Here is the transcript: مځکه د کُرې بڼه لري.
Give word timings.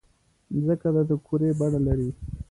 مځکه 0.53 0.89
د 1.09 1.11
کُرې 1.25 1.49
بڼه 1.59 1.79
لري. 1.87 2.09